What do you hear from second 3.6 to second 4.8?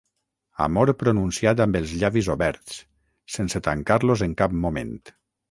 tancar-los en cap